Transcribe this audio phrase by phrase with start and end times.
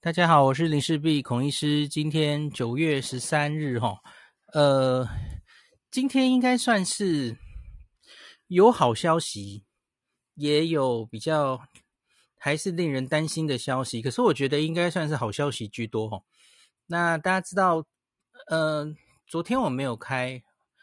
[0.00, 1.88] 大家好，我是林氏璧孔医师。
[1.88, 3.98] 今天九月十三日，哈，
[4.52, 5.04] 呃，
[5.90, 7.36] 今天应该算是
[8.46, 9.64] 有好消息，
[10.36, 11.60] 也有比较
[12.38, 14.00] 还是令人担心的消息。
[14.00, 16.22] 可是我觉得应该算是好消息居多，哈。
[16.86, 17.84] 那大家知道，
[18.50, 18.86] 呃，
[19.26, 20.40] 昨天我没有开，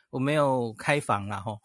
[0.10, 1.58] 我没有开房了，哈，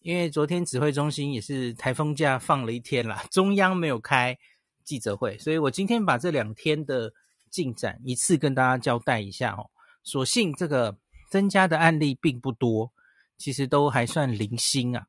[0.00, 4.36] 因为昨天指挥中心也是台风假放了一天啦，中央没有开。
[4.84, 7.12] 记者会，所以我今天把这两天的
[7.50, 9.70] 进展一次跟大家交代一下哦。
[10.02, 10.96] 所幸这个
[11.30, 12.92] 增加的案例并不多，
[13.36, 15.06] 其实都还算零星啊。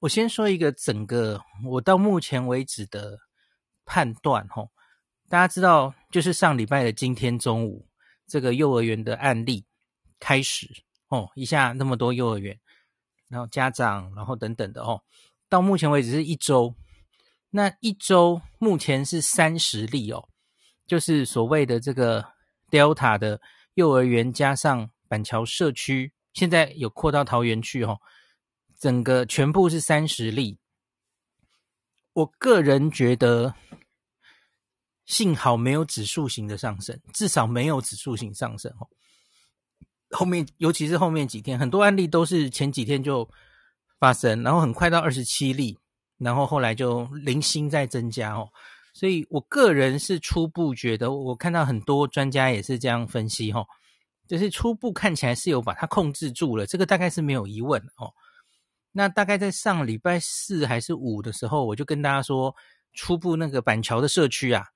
[0.00, 3.18] 我先说一个整个我到目前为止的
[3.84, 4.70] 判断哦。
[5.28, 7.86] 大家知道，就是上礼拜的今天中午，
[8.26, 9.64] 这个幼儿园的案例
[10.18, 10.68] 开始
[11.08, 12.58] 哦，一下那么多幼儿园，
[13.28, 15.02] 然后家长，然后等等的哦，
[15.48, 16.74] 到目前为止是一周。
[17.54, 20.26] 那一周目前是三十例哦，
[20.86, 22.24] 就是所谓的这个
[22.70, 23.42] Delta 的
[23.74, 27.98] 幼儿园加上板桥社区，现在有扩到桃园去哦，
[28.78, 30.58] 整个全部是三十例。
[32.14, 33.54] 我个人觉得，
[35.04, 38.88] 幸好没有指数型的上升，至少没有指数型上升哦。
[40.10, 43.28] 后面尤其是后面几天，很多案例都是前几天就
[43.98, 45.78] 发生，然后很快到二十七例。
[46.22, 48.48] 然后后来就零星在增加哦，
[48.94, 53.66] 所以我个人是初步觉得，我看到很多专家也是这样分析哦，
[54.28, 58.12] 就是初步看起来是有把它控制住了，这个大概是没有疑问哦。
[58.92, 62.54] 那大概在上礼拜四还是五的时候，我就跟大家说，
[62.92, 64.66] 初步那个板桥的社区啊，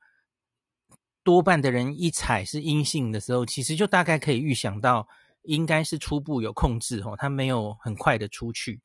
[1.22, 5.06] 多半的人一采是阴性的时候，其实就大概可以预想到，
[5.42, 8.80] 应该是初步有控制哦，它没有很快的出去。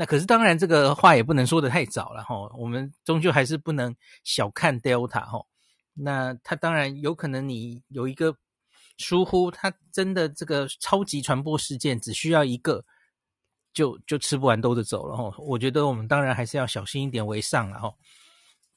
[0.00, 2.36] 那可是当然，这个话也不能说的太早了哈。
[2.56, 5.44] 我们终究还是不能小看 Delta 哈。
[5.92, 8.32] 那它当然有可能你有一个
[8.96, 12.84] 疏忽，它真的这个超级传播事件只需要一个，
[13.72, 15.34] 就就吃不完兜着走了哈。
[15.36, 17.92] 我觉得我们当然还是要小心一点为上了哈，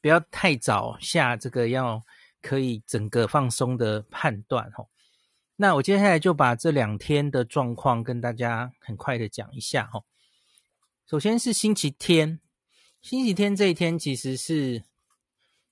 [0.02, 2.02] 不要太早下这个要
[2.42, 4.84] 可以整个放松的判断哈。
[5.56, 10.02] 那我接下来就把这两天的状况跟大家很快的讲一下哈。
[11.12, 12.40] 首先是星期天，
[13.02, 14.86] 星期天这一天其实是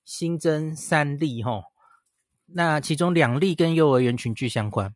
[0.04, 1.62] 新增三例齁，
[2.44, 4.94] 那其中两例跟幼儿园群聚相关。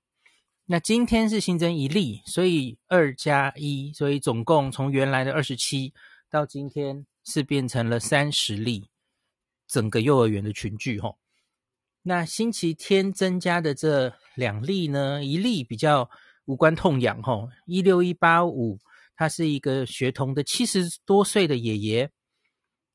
[0.66, 5.94] 那今天是新增一例，所以二加一，所以总共从原来的二十七
[6.28, 8.91] 到今天是变成了三十例，
[9.66, 11.16] 整个幼儿园的群聚齁。
[12.03, 16.10] 那星期天增加的这两例呢，一例比较
[16.44, 18.78] 无关痛痒齁，一六一八五。
[19.16, 22.10] 他是一个学童的七十多岁的爷爷，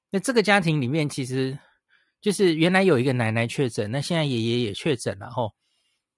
[0.09, 1.57] 那这个家庭里面其实
[2.19, 5.53] 就是原来有一个奶奶确诊，那现在爷爷也确诊了吼。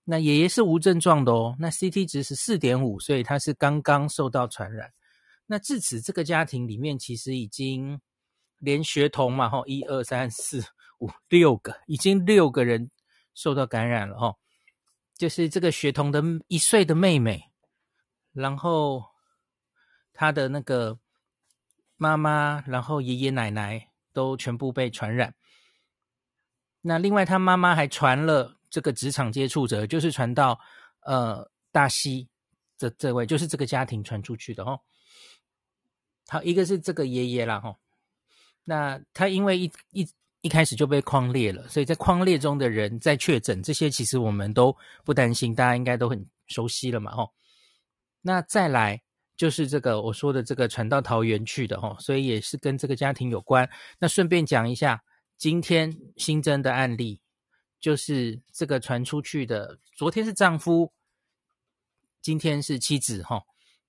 [0.04, 4.92] 那爷爷是无症状的哦，那 CT 值是四点五，所以他是刚刚受到传染。
[5.46, 8.02] 那至此，这个家庭里面其实已经
[8.58, 10.66] 连学童嘛吼，一二三四
[11.00, 12.90] 五六个，已经六个人
[13.36, 14.40] 受到感染了吼。
[15.16, 17.52] 就是这个学童的一岁的妹妹，
[18.34, 19.11] 然后。
[20.22, 21.00] 他的那个
[21.98, 25.34] 妈妈，然后爷爷奶奶都全部被传染。
[26.82, 30.60] 那另外，他妈妈还传了这个职场接触者，就是传到
[31.00, 32.30] 呃大西
[32.78, 34.80] 这这位，就是这个家庭传出去的哦。
[36.28, 37.76] 好，一个是这个爷爷啦哈。
[38.64, 40.08] 那他因为一一
[40.42, 47.28] 一开始就被框列了，所以在框列中的人在确诊，这些其实我们都不担心，大家应该都很熟悉了嘛哈。
[48.22, 49.02] 那再来。
[49.42, 53.68] 就是这个我说的这个传到桃园去的齁，所以也是跟这个家庭有关。
[53.98, 55.04] 那顺便讲一下，
[55.36, 57.20] 今天新增的案例
[57.80, 60.94] 就是这个传出去的，昨天是丈夫，
[62.22, 63.42] 今天是妻子齁，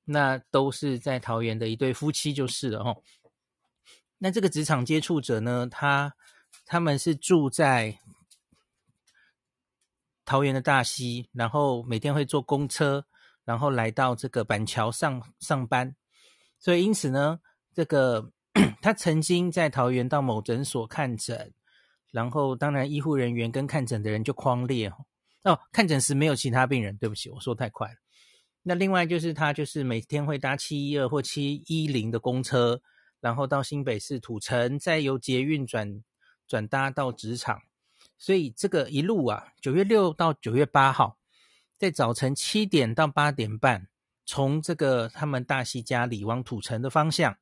[0.06, 3.02] 那都是在桃园的一对夫妻就是了齁。
[4.16, 6.14] 那这个职场接触者呢，他
[6.64, 7.98] 他们是住在
[10.25, 13.04] 桃园的大溪，然后每天会坐公车。
[13.44, 15.96] 然后来到这个板桥上上班，
[16.58, 17.40] 所以因此呢，
[17.74, 18.30] 这个
[18.80, 21.52] 他曾经在桃园到某诊所看诊，
[22.12, 24.94] 然后当然医护人员跟看诊的人就匡列哦，
[25.42, 27.94] 哦，看诊时没有其他病人，对不起，我说太快了。
[28.62, 32.80] 那另外就是他就是每天会搭七一二或七一零的公车，
[33.20, 36.00] 然后到新北市土城，再由捷运转
[36.46, 37.60] 转搭到职场，
[38.16, 41.18] 所以这个一路啊，九月六到九月八号。
[41.82, 43.88] 在早晨七点到八点半，
[44.25, 47.37] 从这个他们大溪家里往土城的方向，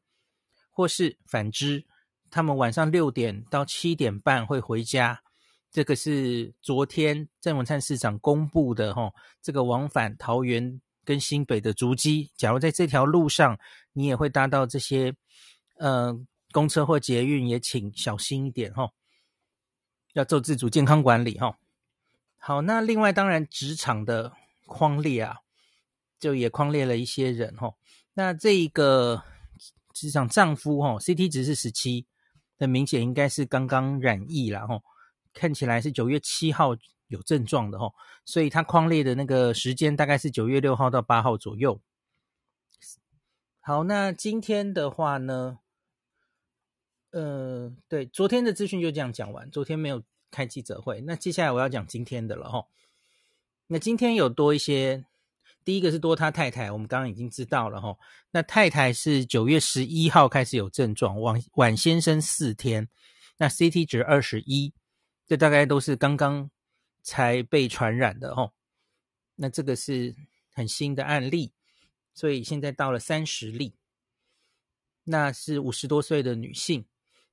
[0.71, 1.85] 或是反之，
[2.31, 5.21] 他们晚上六点到七点半会回家，
[5.71, 12.31] 这个是昨天郑文灿市长公布的哈，这个往返桃园跟新北的足迹。
[12.35, 13.59] 假如在这条路上，
[13.93, 15.15] 你也会搭到这些
[15.77, 16.19] 呃
[16.51, 18.91] 公车或捷运，也请小心一点哈，
[20.15, 21.59] 要做自主健康管理哈。
[22.43, 24.33] 好，那另外当然职场的
[24.65, 25.41] 框列啊，
[26.19, 27.75] 就也框列了一些人哈。
[28.15, 29.23] 那这一个
[29.93, 32.07] 职场丈夫哈，CT 值是十七，
[32.59, 34.81] 很明显应该是刚刚染疫了哈。
[35.35, 36.75] 看起来是九月七号
[37.09, 37.93] 有症状的齁，
[38.25, 41.79] 所以他框列的那个时间大概是九月六号到八号左右。
[43.61, 45.59] 好，那今天的话呢，
[47.11, 51.01] 呃，对，昨天的资讯就这样讲完，昨天没有开记者会。
[51.01, 52.67] 那接下来我要讲今天的了齁。
[53.67, 55.05] 那今天有多一些，
[55.65, 57.97] 第一个是多他太太，我们刚刚已经知道了齁。
[58.31, 62.89] 那太太是九月十一号开始有症状，晚晚先生四天，
[63.37, 64.73] 那 CT 值二十一。
[65.27, 66.51] 这大概都是刚刚
[67.03, 68.53] 才被传染的哦，
[69.37, 70.13] 那这个是
[70.53, 71.53] 很新的案例，
[72.13, 73.77] 所以现在到了三十例，
[75.05, 76.85] 那是五十多岁的女性，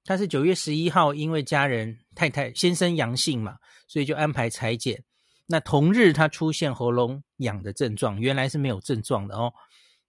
[0.08, 3.58] 他是九月十一号因为家人太太先生阳性嘛，
[3.90, 5.04] 所以就安排裁剪，
[5.46, 9.54] 那同日他出现喉咙痒的症状，原来是没有症状的哦，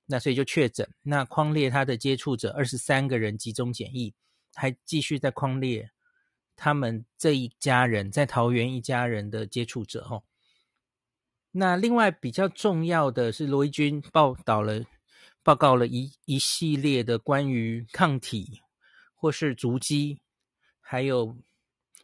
[0.06, 4.14] 那所以就确诊，那匡列他的接触者二十三个人集中检疫，
[4.54, 5.90] 还继续在匡列。
[6.60, 10.22] 他们这一家人在桃园一家人的接触者哦，
[11.50, 14.84] 那另外比较重要的是罗一钧报道了
[15.42, 18.60] 报告了一一系列的关于抗体
[19.18, 20.18] 或是足迹，
[20.80, 21.36] 还有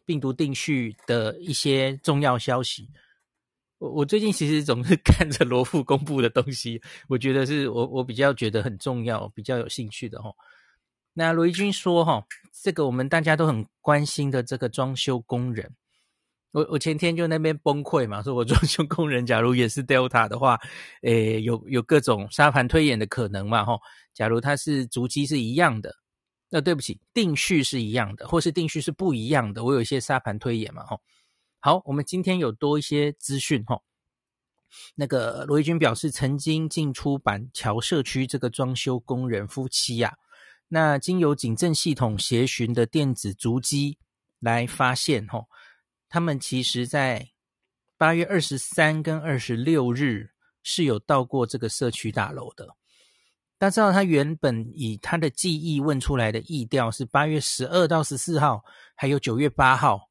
[0.05, 2.89] 病毒定序的一些重要消息。
[3.77, 10.31] 我我最近其实总是 看着罗富公布的东西，我觉得是我我比较觉得很重要、比较有兴趣的哈。
[11.13, 12.21] 那罗一军说：“哈，
[12.61, 15.73] 这个我们大家都很关心的这个装修工人，
[16.51, 20.59] 我我前天就那边崩溃嘛，说我装修工人假如也是 Delta 的话，
[21.03, 23.79] 诶，有有各种沙盘推演的可能嘛，哈。
[24.13, 25.93] 假如他是足迹是一样的，
[26.55, 30.97] 那对不起，定序是一样的，或是定序是不一样的，我有一些沙盘推演嘛，哈。
[31.59, 33.77] 好，我们今天有多一些资讯，哈。
[34.95, 40.23] 那个罗一军表示，曾经进出板桥社区这个装修工人夫妻呀、啊。”
[40.69, 43.97] 那经由警政系统协寻的电子足迹
[44.39, 45.49] 来发现，吼，
[46.07, 47.31] 他们其实在
[47.97, 50.29] 八月二十三跟二十六日
[50.63, 52.77] 是有到过这个社区大楼的。
[53.57, 58.63] 大家知道，他原本以他的记忆问出来的意调是八月十二到十四号，
[58.95, 60.09] 还有九月八号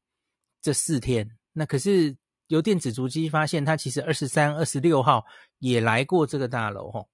[0.61, 1.29] 这四天。
[1.53, 2.15] 那可是
[2.47, 5.23] 由电子足迹发现，他其实二十三、二十六号
[5.59, 7.05] 也来过这个大楼，哈。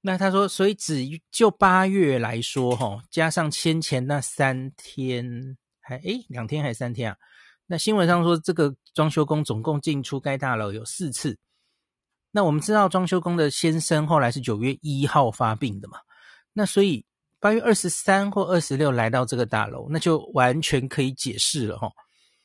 [0.00, 7.18] 那他说，所以只就八月来说，哈，加上先前那三天，还诶两天还是三天啊？
[7.66, 11.36] 那新闻上说，这个装修工总共进出该大楼有四次。
[12.36, 15.96] 那我们知道，装修工的先生后来是九月一号发病的嘛？
[16.52, 17.02] 那所以
[17.40, 21.90] 八月二十三或二十六来到这个大楼，那就完全可以解释了哈。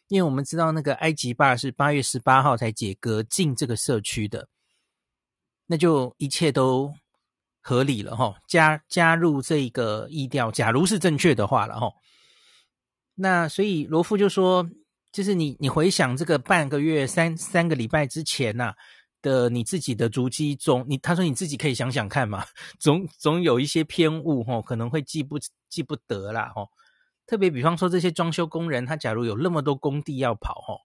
[0.08, 4.48] 因为我们知道，那个埃及爸是八月十八号才解隔进这个社区的，
[5.68, 6.94] 那就一切都。
[7.64, 11.92] 合理了哈，加加入这个疫调，假如是正确的话了哈，
[13.14, 14.68] 那所以罗富就说，
[15.12, 18.76] 就是你你回想这个半个月三三个礼拜之前呐、啊、
[19.22, 22.46] 的你自己的足迹中，你他说你自己可以想想看嘛，
[22.80, 25.38] 总总有一些偏误哈，可能会记不
[25.70, 26.68] 记不得啦哈，
[27.26, 30.76] 特别比方说这些装修工人，他假如有那么多工地要跑哈，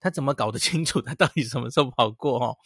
[0.00, 2.56] 他怎么搞得清楚他到底什么时候跑过？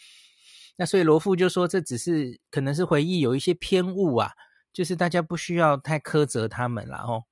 [0.77, 4.33] 那所以罗富就说，这只是可能是回忆有一些偏误啊，
[4.73, 7.25] 就是大家不需要太苛责他们啦吼。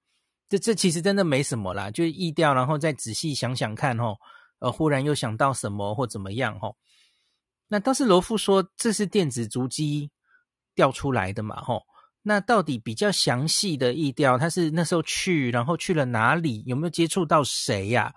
[0.48, 4.16] 这这其实真的没什么啦，就意调，然后再仔细想想看吼，
[4.60, 6.76] 呃，忽然又想到什么或怎么样吼。
[7.68, 10.10] 那倒是罗富说，这是电子足迹
[10.74, 11.82] 调出来的嘛吼。
[12.22, 18.14] 那到底比较详细的疫调，他是那时候去，然后去了哪里，有没有接触到谁呀？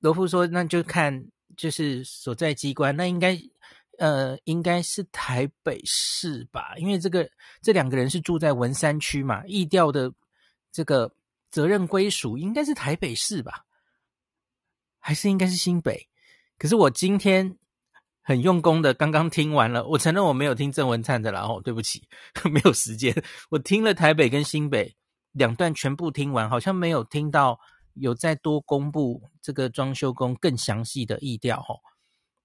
[0.00, 1.26] 罗富说，那就看
[1.56, 3.38] 就是所在机关，那应该。
[3.96, 7.30] 呃，应该是台北市吧，因为这个
[7.62, 10.12] 这两个人是住在文山区嘛，意调的
[10.72, 11.08] 这个
[11.48, 13.64] 责任归属应该是台北市吧，
[14.98, 16.08] 还是应该是新北？
[16.58, 17.56] 可是我今天
[18.26, 22.02] 很用功的，刚刚听完了，我承认我没有听郑文灿的，然后对不起，
[22.50, 23.14] 没有时间，
[23.50, 24.96] 我听了台北跟新北
[25.32, 27.60] 两段全部听完，好像没有听到
[27.92, 31.80] 有再多公布这个装修工更详细的意调吼。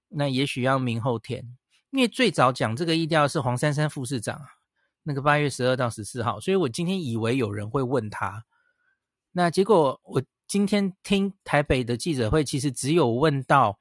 [0.10, 1.58] 那也许要明后天，
[1.92, 4.42] 因为最早讲这个意调是黄珊珊副市长，
[5.04, 8.44] 那个八月十二到十四号，所以我今天以为有人会问他，
[9.32, 13.80] 那结果我今天听台北的记者会，其实只有问到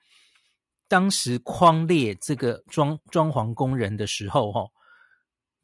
[0.89, 4.67] 当时框列这个装装潢工人的时候，哈，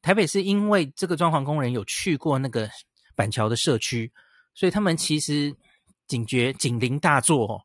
[0.02, 2.68] 台北是因为这个装潢工人有去过那个
[3.16, 4.12] 板桥的社区，
[4.54, 5.54] 所以他们其实
[6.06, 7.64] 警觉警铃大作，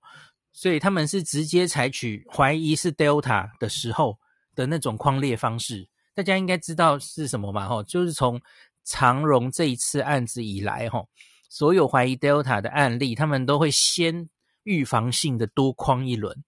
[0.54, 4.18] 所以他们是直接采取怀疑是 Delta 的时候
[4.56, 5.88] 的那种框列方式。
[6.16, 7.68] 大家应该知道是什么嘛？
[7.68, 8.42] 哈，就是从
[8.86, 11.04] 长荣这一次案子以来，哈，
[11.50, 14.30] 所有怀疑 Delta 的案例，他们都会先
[14.64, 16.44] 预防性的多框一轮，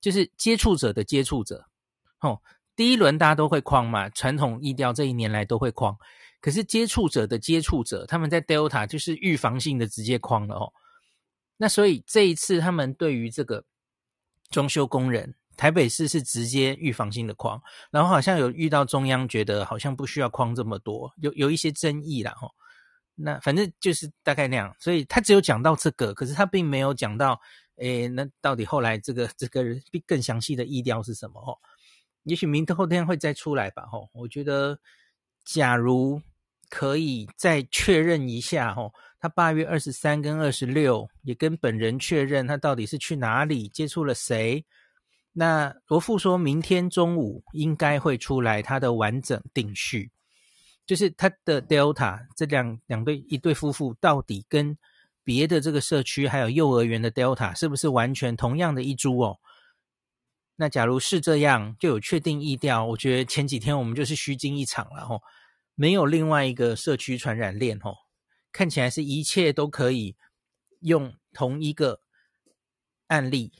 [0.00, 1.66] 就是接触者的接触者，
[2.20, 2.40] 哦，
[2.76, 5.96] 第一轮大家都会框嘛，传统疫调这一年来都会框，
[6.40, 10.72] 可是接触者的接触者，他们在 Delta 就是预防性的直接框了哦。
[11.56, 13.64] 那所以这一次他们对于这个
[14.50, 15.34] 装修工人。
[15.58, 22.54] 台北市是直接预防性的框，然后好像有遇到中央觉得好像不需要框这么多，有有一些争议啦吼。
[23.16, 27.40] 那反正就是大概那样，所以他只有讲到这个，可是他并没有讲到，
[27.78, 29.64] 诶，那到底后来这个这个
[30.06, 31.56] 更详细的意料是什么哦？
[32.24, 34.08] 也许明天后天会再出来吧吼。
[34.12, 34.78] 我觉得，
[35.44, 36.20] 假如
[36.68, 44.64] 可以再确认一下吼，他八月二十三跟二十六也跟本人确认他到底是去哪里接触了谁。
[45.32, 50.10] 那罗富说，明天中午应该会出来他的完整定序，
[50.84, 54.76] 就是他的 Delta 这两两对一对夫妇到底跟
[55.28, 59.36] 别的这个社区还有幼儿园的 Delta 是不是完全同样的一株哦？
[60.56, 65.20] 那假如是这样，就有确定意调，我觉得前几天我们就是虚惊一场了哦，
[65.74, 67.94] 没有另外一个社区传染链哦，
[68.52, 70.16] 看起来是一切都可以
[70.80, 72.00] 用同一个
[73.08, 73.52] 案例。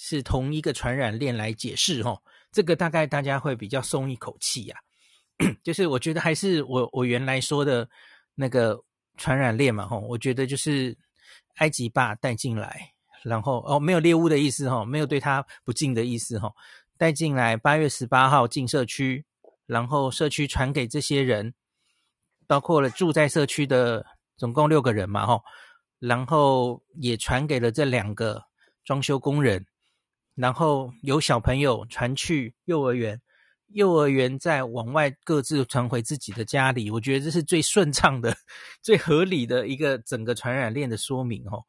[0.00, 2.22] 是同一个传染链来解释哦，
[2.52, 4.76] 这个大概大家会比较松一口气呀。
[5.64, 7.90] 就是我觉得还是我我原来说的
[8.36, 8.80] 那个
[9.16, 10.96] 传染链嘛吼，我觉得就是
[11.58, 16.52] 埃及爸带进来，然后哦没有猎巫的意思齁，没有对他不敬的意思齁，
[16.96, 19.24] 带进来八月十八号进社区，
[19.66, 21.54] 然后社区传给这些人，
[22.46, 24.04] 包括了住在社区的
[24.36, 25.42] 总共六个人嘛齁，
[25.98, 28.44] 然后也传给了这两个
[28.84, 29.66] 装修工人。
[30.34, 33.20] 然后有小朋友传去幼儿园，
[33.68, 38.36] 幼儿园再往外各自传回自己的家里，我觉得这是最顺畅的、
[38.82, 41.64] 最合理的一个整个传染链的说明哦。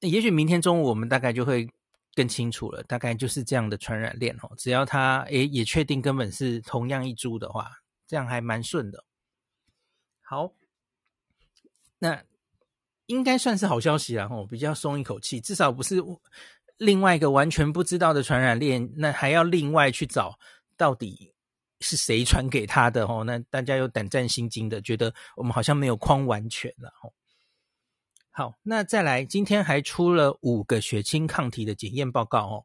[0.00, 1.68] 也许明天中午我们大概就会
[2.14, 4.50] 更清楚了，大概就是这样的传染链哦。
[4.56, 7.70] 只要他诶也确定根本是同样一株的话，
[8.06, 9.04] 这样还蛮顺的。
[10.20, 10.52] 好，
[11.98, 12.22] 那
[13.06, 16.02] 应该算是好消息了哦，比较松一口气，至少不是。
[16.78, 20.38] 另外一个完全不知道的传染链，那还要另外去找
[20.76, 21.34] 到底
[21.80, 23.24] 是谁传给他的哦？
[23.24, 27.12] 那大家又胆战心惊的，觉得我们好像没有框完全了哦。
[28.30, 32.64] 好，那再来，今天还出了五个血清抗体的检验报告哦。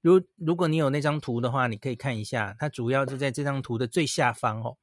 [0.00, 4.78] 如如果你有那张图的话，你可以看一下，它主要就在这张图的最下方哦。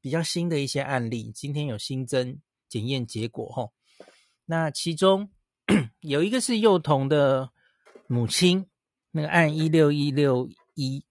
[0.00, 3.72] 比较新的一些案例，今天有新增检验结果哦。
[4.44, 5.28] 那其中
[5.98, 7.50] 有一个是幼童的。
[8.08, 8.66] 母亲
[9.10, 11.04] 那个案一六一六一，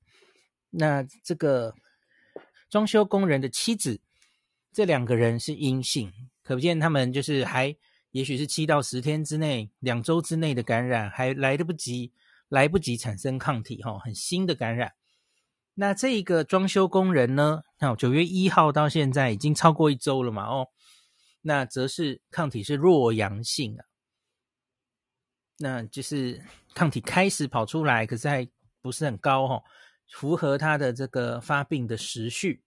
[0.69, 1.73] 那这个
[2.69, 3.99] 装修工人的妻子，
[4.71, 6.11] 这两个人是阴性，
[6.43, 7.75] 可见他们就是还
[8.11, 12.11] 也许是七到十天之内，两周之内的感染还来得不及，
[12.47, 14.93] 来不及产生抗体哈，很新的感染。
[15.73, 20.69] 那这一个装修工人呢，好，九月一号到现在已经超过一周了嘛哦，
[21.41, 23.83] 那则是抗体是弱阳性啊。
[25.57, 26.41] 那就是
[26.75, 28.45] 抗体开始跑出来，可是还
[28.81, 29.63] 不是很高哈，
[30.11, 32.63] 符合他的这个发病的时序。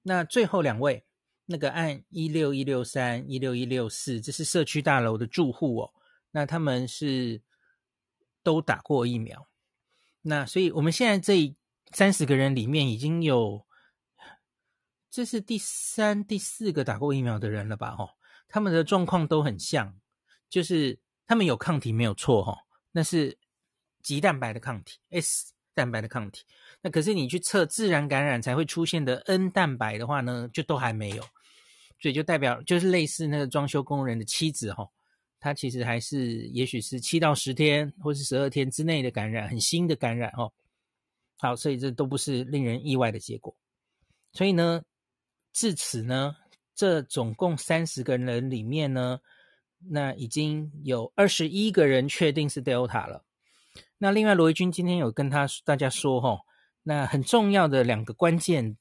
[0.00, 1.04] 那最后两位，
[1.44, 5.92] 那个按一六一六三、一六一六四，这是社区大楼的住户哦。
[6.30, 7.42] 那他们是
[8.42, 9.46] 都打过疫苗。
[10.22, 11.54] 那所以我们现在这
[11.90, 13.66] 三十个人里面，已经有
[15.10, 17.94] 这是第三、第四个打过疫苗的人了吧？
[17.98, 18.08] 哦，
[18.48, 19.94] 他们的状况都很像，
[20.48, 21.01] 就是。
[21.26, 22.58] 他们有抗体没有错哈，
[22.90, 23.38] 那是
[24.02, 26.44] 棘蛋白的抗体，S 蛋白的抗体。
[26.82, 31.22] 那可是你去测自然感染才会出现的 N 蛋白的话呢，就都还没有，
[32.00, 34.86] 所以就代表就是类似那个装修工人的妻子哈，
[35.40, 40.52] 他其实还是也许是七到十天或是十二天之内的感染，很新的感染哦。
[41.38, 43.56] 好，所以这都不是令人意外的结果。
[44.32, 44.82] 所以呢，
[45.52, 46.36] 至此呢，
[46.74, 49.18] 这总共三十个人里面呢。
[49.88, 53.24] 那已经有二十一个人确定是 Delta 了。
[53.98, 56.40] 那另外罗一钧今天有跟他大家说哈，
[56.82, 58.76] 那很重要的两个关键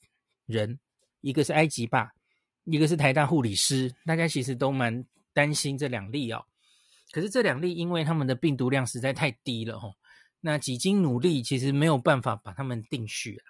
[0.45, 0.79] 人，
[1.21, 2.11] 一个是埃及吧，
[2.65, 6.43] 一个是台大护理师，大家其实都蛮担心这两例哦。
[7.11, 9.93] 可是这两例因为他们的病毒量实在太低了哦，
[10.39, 13.45] 那几经努力其实没有办法把他们定序啊。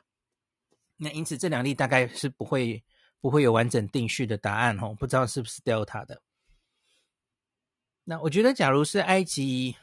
[0.98, 2.84] 那因此这两例大概是不会
[3.22, 6.22] 不会有完整定序的答案哦，不知道是不是 Delta 的。
[8.03, 9.75] 那我觉得，假如是埃及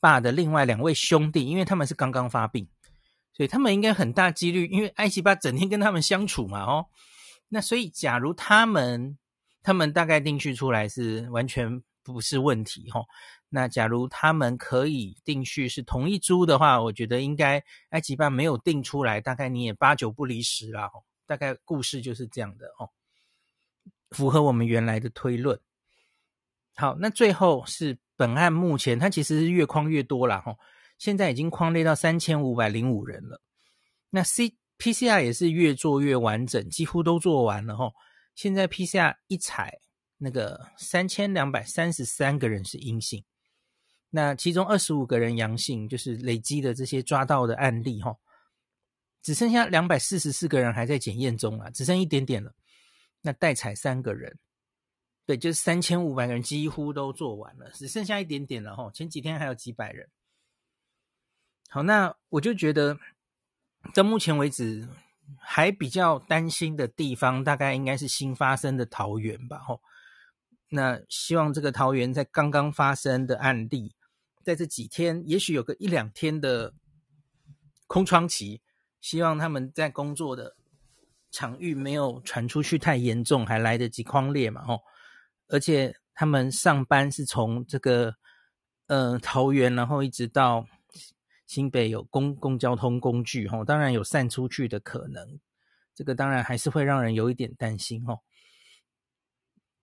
[0.00, 2.66] 爸的另外两位兄弟，因为他们是刚刚发病，
[3.32, 6.86] 所以他们应该很大几率，因为埃及爸整天跟他们相处嘛，哦，
[7.48, 9.18] 那所以假如他们
[9.62, 13.04] 他们大概定序出来是完全不是问题，哦，
[13.50, 22.88] 那假如他们可以定序是同一株的话，我觉得应该埃及爸没有定出来，大概你也八九不离十啦，哦，大概故事就是这样的哦，
[24.10, 25.60] 符合我们原来的推论。
[26.76, 30.56] 好，那最后是本案目前它其实是越框越多了哈，
[30.98, 33.40] 现在已经框列到三千五百零五人了。
[34.10, 37.90] 那 C PCR 也是越做越完整，几乎都做完了哈。
[38.34, 39.78] 现在 PCR 一采，
[40.18, 43.24] 那个三千两百三十三个人是阴性，
[44.10, 48.16] 那其中二十五个人阳性，就是累积的这些抓到的案例哈，
[49.22, 52.52] 只剩下两百四十四个人还在检验中啊，只剩一点点了。
[53.20, 54.36] 那待采三个人。
[55.26, 58.90] 对，就是三千五百个人几乎都做完了，只剩下一点点了哈。
[58.92, 60.06] 前几天还有几百人。
[61.70, 62.98] 好，那我就觉得，
[63.94, 64.86] 到目前为止
[65.38, 69.58] 还比较担心的地方，大概应该是新发生的桃园吧。
[69.60, 69.80] 哈，
[70.68, 73.94] 那希望这个桃园在刚刚发生的案例，
[74.44, 76.74] 在这几天，也许有个一两天的
[77.86, 78.60] 空窗期，
[79.00, 80.54] 希望他们在工作的
[81.30, 84.62] 场域没有传出去太严重，还来得及匡列嘛。
[84.66, 84.78] 哈。
[85.48, 88.14] 而且他们上班是从这个
[88.86, 90.66] 呃桃园，然后一直到
[91.46, 95.38] 新北有公共交通工具哈，当然有散出去的可能，
[95.94, 98.18] 这个当然还是会让人有一点担心哈。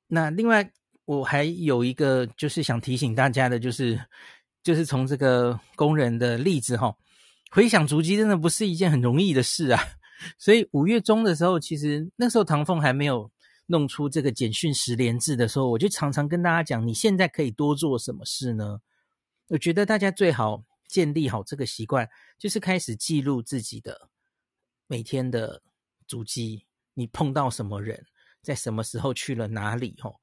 [0.08, 0.72] 那另外
[1.06, 4.04] 我还有一个就是想提醒大家的，就是
[4.64, 6.96] 就是从这个工人的例子哈，
[7.52, 9.82] 回想足迹真的不是一件很容易的事啊。
[10.38, 13.32] 所以五月中的时候，其实那时候唐凤还没有。
[13.72, 18.82] 弄出这个简讯十连制的时候，我就常常跟大家讲，你现在可以多做什么事呢？
[19.48, 22.08] 我觉得大家最好建立好这个习惯，
[22.38, 24.10] 就是开始记录自己的
[24.88, 25.62] 每天的
[26.06, 28.06] 足迹，你碰到什么人，
[28.42, 29.96] 在什么时候去了哪里？
[30.02, 30.20] 吼，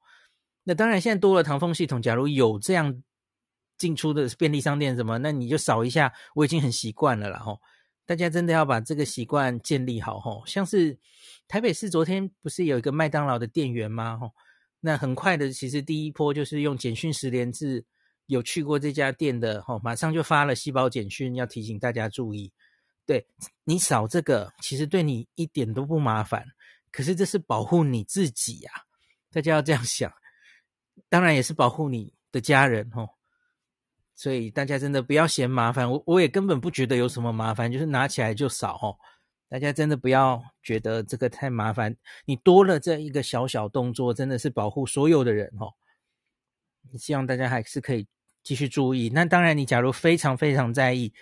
[0.63, 3.03] 那当然现在多了唐凤系统，假如有这样
[3.79, 7.59] 进出的便利商店什么，那你就扫一下，我已经很习惯了啦，吼。
[8.09, 10.97] 大家真的要把这个习惯建立好吼，像是
[11.47, 14.17] 台北市昨天不是有一个麦当劳的店员吗？
[14.17, 14.33] 吼，
[14.79, 17.85] 那很快的，其实第一波就是用简讯十连制，
[18.25, 22.51] 有去过这家店的吼，马上就发了细胞简讯，要提醒大家注意。
[23.05, 23.23] 对，
[23.63, 26.43] 你扫这个，其实对你一点都不麻烦，
[26.91, 28.71] 可是这是保护你自己呀，
[29.31, 30.11] 大家要这样想，
[31.09, 33.07] 当然也是保护你的家人吼。
[34.19, 38.91] 所以大家真的不要嫌麻烦，我我也根本不觉得有什么麻烦，就是拿起来就扫哦。
[39.47, 45.71] 大家真的不要觉得这个太麻烦，你多了这一个小小动作，真的是保护所有的人哦。
[46.97, 48.05] 希望大家还是可以
[48.43, 49.07] 继续注意。
[49.07, 51.13] 那当然，你假如非常非常在意，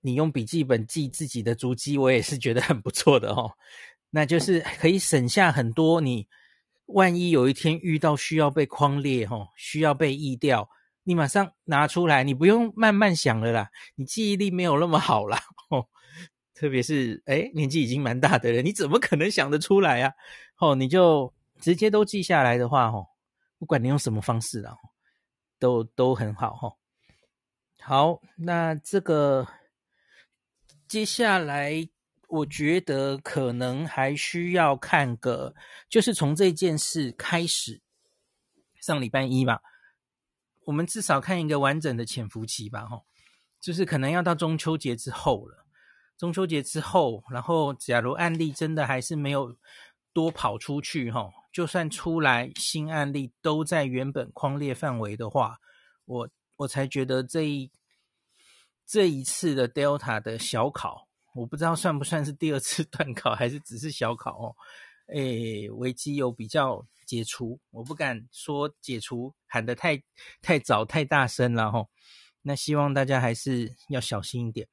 [0.00, 3.50] 你用笔记本记自己的足迹，我也是觉得很不错的哦。
[4.10, 6.28] 那就是可以省下很多，你
[6.86, 10.70] 万一有一天遇到需要被框列哦，需要被疫掉。
[11.08, 13.70] 你马上拿出来，你不用慢慢想了啦。
[13.94, 15.88] 你记忆力没有那么好啦，哦，
[16.52, 20.12] 特别是诶年纪已经蛮大的人，你怎么可能想得出来啊？
[20.58, 23.06] 哦，你就直接都记下来的话，哦，
[23.58, 24.76] 不管你用什么方式啦，
[25.58, 26.74] 都都很好，哈。
[27.80, 29.48] 好，那这个
[30.86, 31.88] 接下来
[32.28, 35.54] 我觉得可能还需要看个，
[35.88, 37.80] 就是从这件事开始，
[38.78, 39.62] 上礼拜一吧。
[40.68, 43.00] 我们至少看一个完整的潜伏期吧，哈，
[43.58, 45.64] 就是可能要到中秋节之后了。
[46.18, 49.56] 中秋节之后，然后假如案例真的还是没有
[50.12, 55.56] 多跑出去，哈，就算出来新案例都在原本框列范围的话，
[56.04, 57.72] 我我才觉得这一
[58.84, 64.54] 这一次的 Delta 的小考，我不知道算不算是第二次段考，还是只是小考哦。
[65.08, 70.02] 诶，危机有比较解除，我不敢说解除喊得太
[70.42, 71.88] 太早太大声了吼。
[72.42, 74.68] 那希望大家还是要小心一点。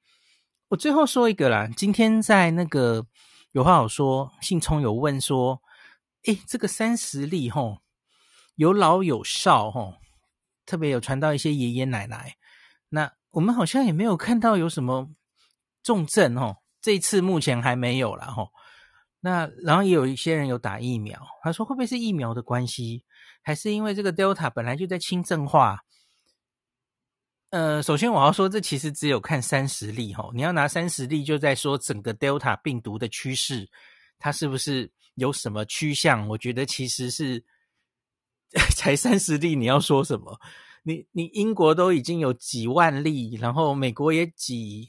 [0.68, 3.06] 我最后说一个啦，今天在那个
[3.52, 5.62] 有话好说，信聪有问说，
[6.26, 7.80] 诶，这个三十例吼，
[8.56, 9.96] 有老有少吼，
[10.66, 12.36] 特别有传到一些爷爷奶奶。
[12.90, 15.10] 那我们好像也没有看到有什么
[15.82, 18.52] 重症吼，这次目前还没有啦吼。
[19.26, 23.04] 那然后也有一些人有打疫苗，他说会不会是疫苗的关系？
[23.42, 25.84] 还是因为这个 Delta 本来就在轻症化？
[27.50, 33.68] 呃，首先我要说，这其实只有看三十例哈，你要拿三十例就在说整个 Delta 病毒的趋势，
[34.20, 36.28] 它是不是有什么趋向？
[36.28, 37.44] 我觉得其实是
[38.78, 40.40] 才三十例，你要说什么？
[40.84, 44.88] 你你英国都已经有几万例，然后美国也几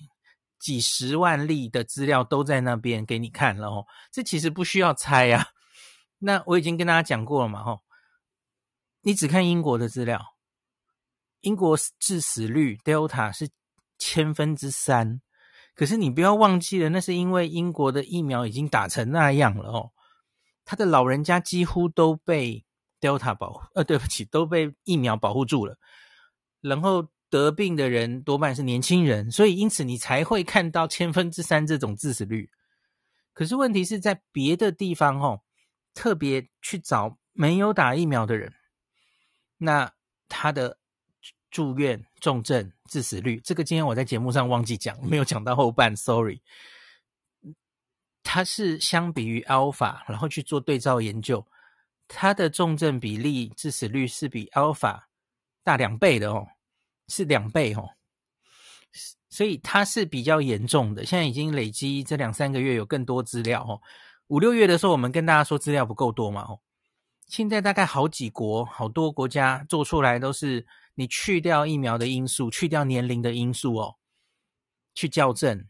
[0.58, 5.46] 几十万例的资料都在那边给你看了哦，这其实不需要猜啊。
[6.18, 7.80] 那我已经跟大家讲过了嘛，吼，
[9.02, 10.20] 你只看英国的资料，
[11.40, 13.48] 英国致死率 Delta 是
[13.98, 15.20] 千分之三，
[15.74, 19.92] 可是你不要忘记了，那是因为英国的疫苗已经打成那样了哦，
[20.64, 22.64] 他的老人家几乎都被。
[22.98, 25.76] Delta 保护，呃，对不起，都被疫苗保护住了。
[26.62, 27.06] 然后
[27.36, 32.48] 得病的人多半是年轻人，所以因此你才会看到千分之三这种致死率。
[33.34, 35.42] 可是问题是在别的地方哦，
[35.92, 38.50] 特别去找没有打疫苗的人，
[39.58, 39.92] 那
[40.28, 40.78] 他的
[41.50, 46.40] 住院重症致死率，这个今天我在节目上忘记讲，没有讲到后半，sorry。
[48.22, 51.46] 它是相比于 Alpha，然后去做对照研究。
[52.08, 55.02] 它的重症比例、致死率是比 Alpha
[55.62, 56.48] 大两倍的哦，
[57.08, 57.90] 是两倍哦，
[59.28, 61.04] 所以它是比较严重的。
[61.04, 63.80] 现在已经累积这两三个月有更多资料哦。
[64.28, 66.60] 五六月的时候，我们跟大家说资料不够多嘛哦，
[67.28, 73.96] 现在大概好几国、好多国家做出来都是你去掉疫苗的因素、去掉年龄的因素哦，
[74.94, 75.66] 去校正，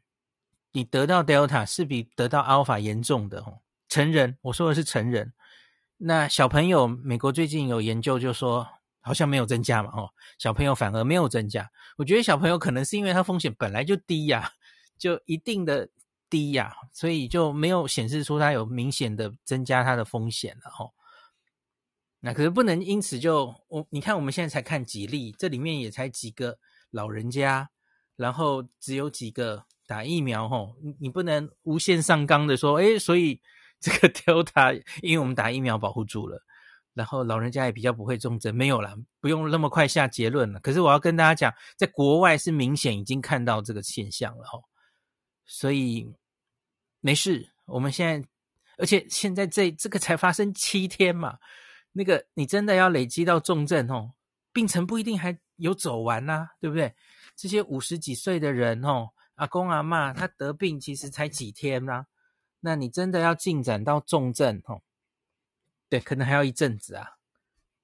[0.73, 3.61] 你得到 Delta 是比得到 Alpha 严重的哦。
[3.89, 5.33] 成人，我说的是成人。
[5.99, 8.69] 那小朋友，美国最近有研究就说，
[9.07, 11.71] 好像没有增加嘛，哦，小朋友反而没有增加。
[11.97, 14.51] 我觉得小朋友可能是因为他风险本来就低呀，
[14.99, 15.89] 就一定的
[16.29, 20.91] 低呀，所以就没有显示出他有明显的增加他的风险了，哦。
[22.19, 26.59] 那可是不能因此就我，你看我们现在才看几例，这里面也才几个
[26.91, 27.71] 老人家，
[28.17, 33.41] 然后只有几个打疫苗，哦，你你不能无限上纲的说，诶，所以。
[33.79, 36.43] 这个 Delta，因为我们打疫苗保护住了，
[36.97, 40.59] 然后老人家也比较不会重症，没有啦，不用那么快下结论了。
[40.61, 44.65] 可是我要跟大家讲，在国外是明显已经看到这个现象了哦，
[45.45, 46.11] 所以
[47.01, 47.53] 没事。
[47.67, 48.29] 我们现在，
[48.79, 51.37] 而且现在这这个才发生七天嘛，
[51.93, 54.13] 那个你真的要累积到重症哦，
[54.55, 56.95] 病程不一定还有走完呐、啊，对不对？
[57.37, 62.07] 这些五十几岁的人哦，阿公阿嬷他得病其实才几天呐、
[62.61, 64.81] 那你真的要进展到重症哦？
[65.89, 67.17] 对，可能还要一阵子啊，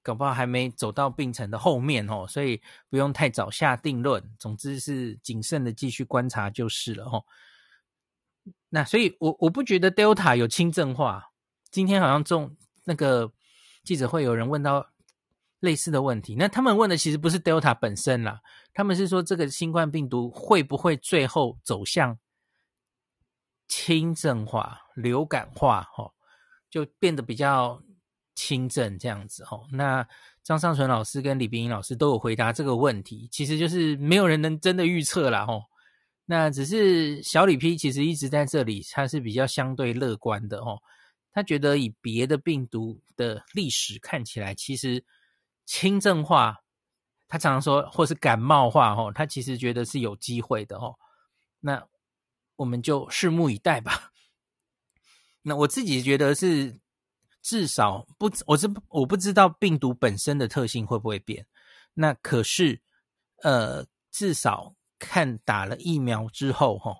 [0.03, 4.23] 搞不好还没走到病程的后面哦，所以不用太早下定论。
[4.39, 7.25] 总之是谨慎的继续观察就是了哦。
[8.71, 11.31] 那所以我我不觉得 Delta 有轻症化。
[11.71, 13.33] 今天好像中那个
[13.85, 14.91] 记者会有人问到
[15.61, 18.43] 类似的问题，那他们问的其实不是 Delta 本身啦，
[18.75, 22.19] 他们是说这个新冠病毒会不会最后走向？
[23.69, 26.13] 轻症化、流感化，哦，
[26.69, 27.83] 就变得比较
[28.35, 29.67] 轻症这样子，吼。
[29.73, 30.07] 那
[30.43, 35.65] 张尚淳老师跟李秉颖老师都有回答这个问题，其实就是没有人能真的预测啦，吼。
[36.25, 40.83] 那只是小李 P 其实一直在这里，他是比较相对乐观的，吼。
[41.33, 45.05] 他觉得以别的病毒的历史看起来，其实
[45.65, 46.57] 轻症化，
[47.29, 50.99] 他常常说或是感冒化，吼，他其实觉得是有机会的，吼。
[51.61, 51.87] 那。
[52.57, 54.13] 我们就拭目以待吧。
[55.41, 56.79] 那我自己觉得是，
[57.43, 61.47] 至少不，我是我不知道病毒本身的特性会不会变。
[61.95, 62.81] 那可是，
[63.43, 66.95] 呃，至少看打了疫苗之后，哈，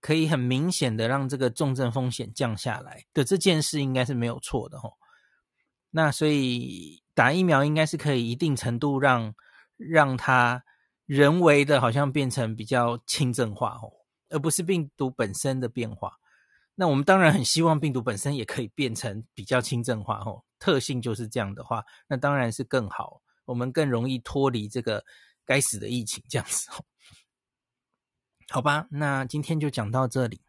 [0.00, 4.90] 可以很明显的让这个重症风险降下来的这件事，应该是没有错的，哈。
[5.90, 9.34] 那所以打疫苗应该是可以一定程度让
[9.76, 10.64] 让它
[11.04, 13.92] 人为的，好像变成比较轻症化，哦。
[14.30, 16.18] 而不是病毒本身的变化，
[16.80, 25.04] 那我们当然很希望病毒本身也可以变成比较轻症化哦，特性就是这样的话，那当然是更好，我们更容易脱离这个
[25.44, 26.84] 该死的疫情这样子哦。
[28.50, 30.40] 好吧，那今天就讲到这里。